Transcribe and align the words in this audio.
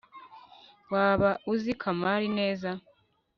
waba 0.91 1.29
uzi 1.51 1.71
kamari 1.81 2.27
neza 2.39 2.69